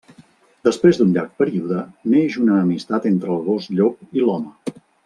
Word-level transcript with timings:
Després 0.67 0.99
d'un 1.01 1.11
llarg 1.17 1.35
període, 1.43 1.83
neix 2.15 2.41
una 2.47 2.59
amistat 2.65 3.09
entre 3.13 3.33
el 3.39 3.49
gos 3.53 3.71
llop 3.79 4.21
i 4.21 4.27
l'home. 4.29 4.79